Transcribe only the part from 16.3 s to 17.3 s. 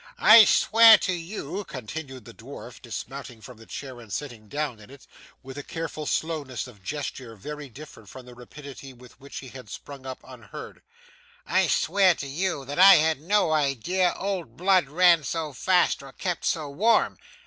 so warm.